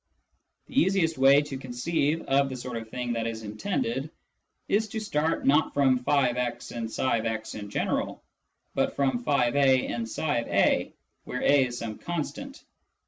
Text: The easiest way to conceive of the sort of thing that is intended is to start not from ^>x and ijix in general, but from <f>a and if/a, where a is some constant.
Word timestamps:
The 0.65 0.81
easiest 0.81 1.19
way 1.19 1.43
to 1.43 1.59
conceive 1.59 2.23
of 2.23 2.49
the 2.49 2.55
sort 2.55 2.75
of 2.77 2.89
thing 2.89 3.13
that 3.13 3.27
is 3.27 3.43
intended 3.43 4.09
is 4.67 4.87
to 4.87 4.99
start 4.99 5.45
not 5.45 5.75
from 5.75 5.99
^>x 5.99 6.75
and 6.75 6.87
ijix 6.89 7.53
in 7.59 7.69
general, 7.69 8.23
but 8.73 8.95
from 8.95 9.23
<f>a 9.23 9.53
and 9.89 10.07
if/a, 10.09 10.91
where 11.25 11.43
a 11.43 11.65
is 11.67 11.77
some 11.77 11.99
constant. 11.99 12.63